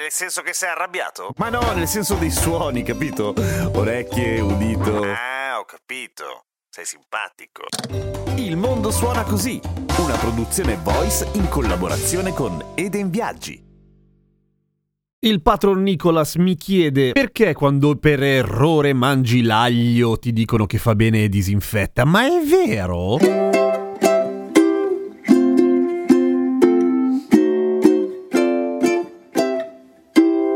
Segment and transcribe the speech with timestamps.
[0.00, 1.34] Nel senso che sei arrabbiato?
[1.36, 3.34] Ma no, nel senso dei suoni, capito?
[3.74, 5.02] Orecchie, udito.
[5.02, 6.46] Ah, ho capito.
[6.70, 7.64] Sei simpatico.
[8.36, 9.60] Il mondo suona così,
[9.98, 13.62] una produzione voice in collaborazione con Eden Viaggi.
[15.18, 20.94] Il patron Nicholas mi chiede perché quando per errore mangi l'aglio ti dicono che fa
[20.94, 23.49] bene e disinfetta, ma è vero?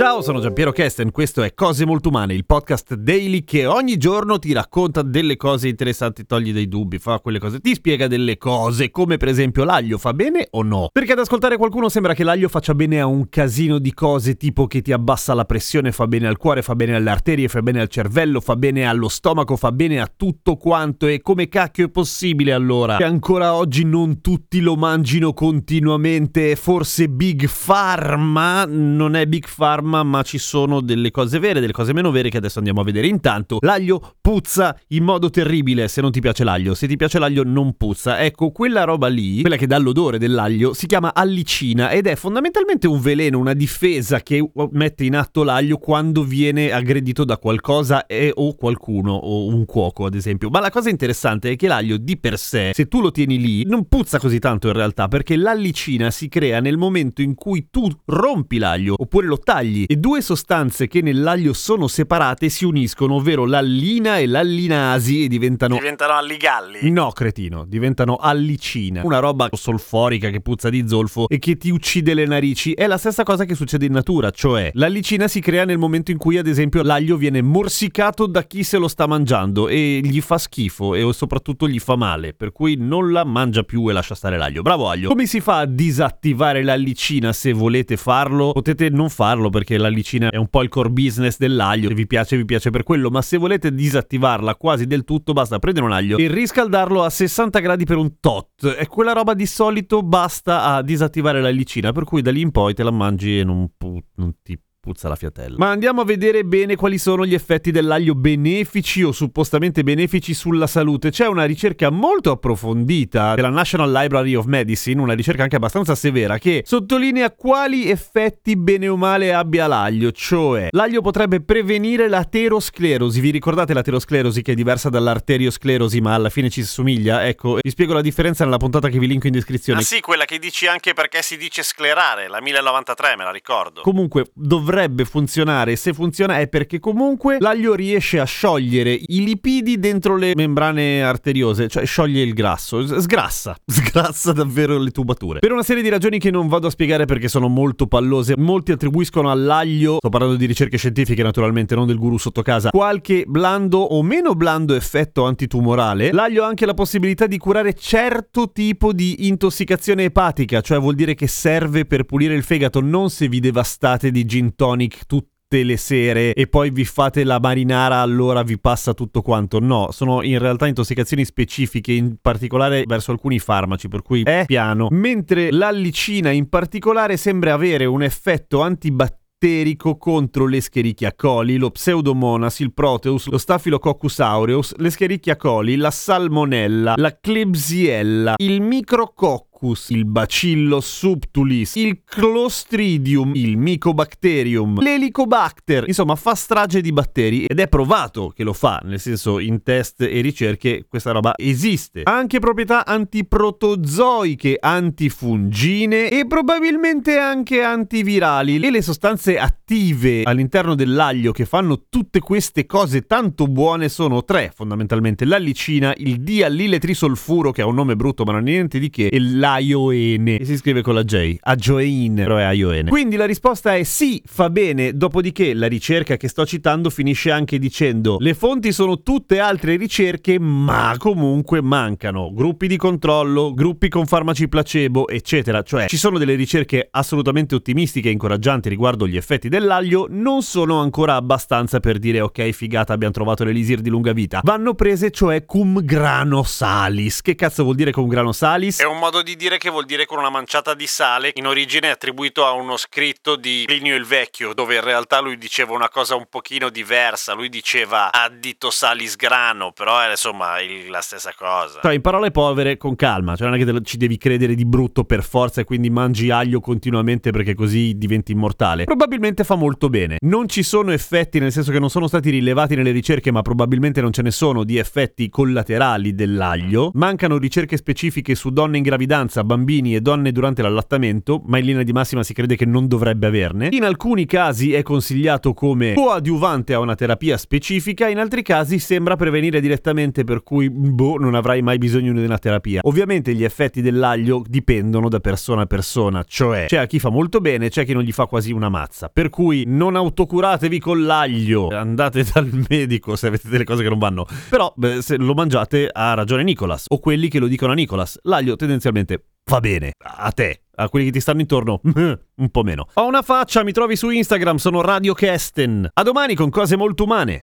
[0.00, 4.38] Ciao, sono Giampiero Kesten, questo è Cose Molto Umane, il podcast daily che ogni giorno
[4.38, 8.92] ti racconta delle cose interessanti, togli dei dubbi, fa quelle cose, ti spiega delle cose,
[8.92, 10.88] come per esempio l'aglio fa bene o no?
[10.92, 14.68] Perché ad ascoltare qualcuno sembra che l'aglio faccia bene a un casino di cose, tipo
[14.68, 17.80] che ti abbassa la pressione, fa bene al cuore, fa bene alle arterie, fa bene
[17.80, 21.08] al cervello, fa bene allo stomaco, fa bene a tutto quanto.
[21.08, 22.98] E come cacchio è possibile allora?
[22.98, 28.64] Che ancora oggi non tutti lo mangino continuamente, forse Big Pharma?
[28.64, 32.36] Non è Big Pharma ma ci sono delle cose vere, delle cose meno vere che
[32.36, 33.06] adesso andiamo a vedere.
[33.06, 36.74] Intanto, l'aglio puzza in modo terribile se non ti piace l'aglio.
[36.74, 38.20] Se ti piace l'aglio non puzza.
[38.20, 42.86] Ecco, quella roba lì, quella che dà l'odore dell'aglio, si chiama allicina ed è fondamentalmente
[42.86, 48.32] un veleno, una difesa che mette in atto l'aglio quando viene aggredito da qualcosa e,
[48.34, 50.50] o qualcuno, o un cuoco ad esempio.
[50.50, 53.64] Ma la cosa interessante è che l'aglio di per sé, se tu lo tieni lì,
[53.64, 57.88] non puzza così tanto in realtà, perché l'allicina si crea nel momento in cui tu
[58.06, 63.44] rompi l'aglio oppure lo tagli e due sostanze che nell'aglio sono separate si uniscono, ovvero
[63.44, 65.76] l'allina e l'allinasi e diventano...
[65.76, 66.90] Diventano alligalli?
[66.90, 69.02] No, cretino, diventano allicina.
[69.04, 72.72] Una roba solforica che puzza di zolfo e che ti uccide le narici.
[72.72, 76.18] È la stessa cosa che succede in natura, cioè l'allicina si crea nel momento in
[76.18, 80.38] cui ad esempio l'aglio viene morsicato da chi se lo sta mangiando e gli fa
[80.38, 84.36] schifo e soprattutto gli fa male, per cui non la mangia più e lascia stare
[84.36, 84.62] l'aglio.
[84.62, 85.08] Bravo aglio.
[85.08, 88.52] Come si fa a disattivare l'allicina se volete farlo?
[88.52, 91.94] Potete non farlo perché perché la licina è un po' il core business dell'aglio, se
[91.94, 95.84] vi piace vi piace per quello, ma se volete disattivarla quasi del tutto basta prendere
[95.84, 98.64] un aglio e riscaldarlo a 60 gradi per un tot.
[98.78, 102.50] E quella roba di solito basta a disattivare la licina, per cui da lì in
[102.50, 103.70] poi te la mangi e non,
[104.14, 105.56] non ti puzza la fiatella.
[105.58, 110.66] Ma andiamo a vedere bene quali sono gli effetti dell'aglio benefici o suppostamente benefici sulla
[110.66, 111.10] salute.
[111.10, 116.38] C'è una ricerca molto approfondita della National Library of Medicine, una ricerca anche abbastanza severa,
[116.38, 123.20] che sottolinea quali effetti bene o male abbia l'aglio, cioè l'aglio potrebbe prevenire l'aterosclerosi.
[123.20, 127.26] Vi ricordate l'aterosclerosi che è diversa dall'arteriosclerosi, ma alla fine ci somiglia?
[127.26, 129.80] Ecco, vi spiego la differenza nella puntata che vi linko in descrizione.
[129.80, 133.82] Ah sì, quella che dici anche perché si dice sclerare, la 1093, me la ricordo.
[133.82, 139.78] Comunque, dovrebbe dovrebbe funzionare, se funziona è perché comunque l'aglio riesce a sciogliere i lipidi
[139.80, 145.40] dentro le membrane arteriose, cioè scioglie il grasso, sgrassa, sgrassa davvero le tubature.
[145.40, 148.70] Per una serie di ragioni che non vado a spiegare perché sono molto pallose, molti
[148.70, 153.78] attribuiscono all'aglio, sto parlando di ricerche scientifiche naturalmente, non del guru sotto casa, qualche blando
[153.78, 156.12] o meno blando effetto antitumorale.
[156.12, 161.14] L'aglio ha anche la possibilità di curare certo tipo di intossicazione epatica, cioè vuol dire
[161.16, 165.76] che serve per pulire il fegato, non se vi devastate di gin tonic tutte le
[165.76, 169.60] sere e poi vi fate la marinara allora vi passa tutto quanto.
[169.60, 174.88] No sono in realtà intossicazioni specifiche in particolare verso alcuni farmaci per cui è piano.
[174.90, 182.74] Mentre l'allicina in particolare sembra avere un effetto antibatterico contro l'Escherichia coli, lo Pseudomonas, il
[182.74, 190.86] Proteus, lo Staphylococcus aureus, l'Escherichia coli, la Salmonella, la Klebsiella, il Micrococcus Coccus, il Bacillus
[190.86, 195.84] subtilis, il Clostridium, il Mycobacterium, l'Helicobacter.
[195.88, 200.02] Insomma, fa strage di batteri ed è provato che lo fa, nel senso in test
[200.02, 202.02] e ricerche questa roba esiste.
[202.04, 208.60] Ha anche proprietà antiprotozoiche, antifungine e probabilmente anche antivirali.
[208.60, 214.52] E le sostanze attive all'interno dell'aglio che fanno tutte queste cose tanto buone sono tre
[214.54, 218.90] fondamentalmente: l'allicina, il diallile trisolfuro che ha un nome brutto ma non è niente di
[218.90, 219.46] che, e l'aioene.
[219.56, 221.36] E si scrive con la J.
[221.40, 222.90] Agioin, però è aioene.
[222.90, 224.92] Quindi la risposta è sì, fa bene.
[224.92, 230.38] Dopodiché la ricerca che sto citando finisce anche dicendo le fonti sono tutte altre ricerche,
[230.38, 235.62] ma comunque mancano gruppi di controllo, gruppi con farmaci placebo, eccetera.
[235.62, 240.80] Cioè ci sono delle ricerche assolutamente ottimistiche e incoraggianti riguardo gli effetti dell'aglio, non sono
[240.80, 244.40] ancora abbastanza per dire ok, figata, abbiamo trovato l'elisir di lunga vita.
[244.42, 247.22] Vanno prese, cioè cum grano salis.
[247.22, 248.80] Che cazzo vuol dire cum grano salis?
[248.80, 251.88] È un modo di dire che vuol dire con una manciata di sale, in origine
[251.90, 256.16] attribuito a uno scritto di Plinio il Vecchio, dove in realtà lui diceva una cosa
[256.16, 261.78] un pochino diversa, lui diceva addito salis grano, però è insomma il- la stessa cosa.
[261.80, 264.66] Cioè, in parole povere, con calma, cioè non è che lo- ci devi credere di
[264.66, 268.84] brutto per forza e quindi mangi aglio continuamente perché così diventi immortale.
[268.84, 270.16] Probabilmente fa molto bene.
[270.20, 274.00] Non ci sono effetti, nel senso che non sono stati rilevati nelle ricerche, ma probabilmente
[274.00, 276.90] non ce ne sono di effetti collaterali dell'aglio.
[276.94, 281.82] Mancano ricerche specifiche su donne in gravidanza, bambini e donne durante l'allattamento, ma in linea
[281.82, 283.68] di massima si crede che non dovrebbe averne.
[283.70, 289.16] In alcuni casi è consigliato come coadiuvante a una terapia specifica, in altri casi sembra
[289.16, 292.80] prevenire direttamente, per cui boh, non avrai mai bisogno di una terapia.
[292.84, 297.40] Ovviamente gli effetti dell'aglio dipendono da persona a persona, cioè c'è a chi fa molto
[297.40, 299.08] bene, c'è chi non gli fa quasi una mazza.
[299.12, 303.98] Per cui non autocuratevi con l'aglio, andate dal medico se avete delle cose che non
[303.98, 304.26] vanno.
[304.48, 308.18] Però beh, se lo mangiate ha ragione Nicolas, o quelli che lo dicono a Nicolas.
[308.22, 310.62] L'aglio tendenzialmente va bene, a te.
[310.80, 312.86] A quelli che ti stanno intorno, un po' meno.
[312.94, 315.88] Ho una faccia, mi trovi su Instagram, sono Radio Kesten.
[315.92, 317.40] A domani con cose molto umane.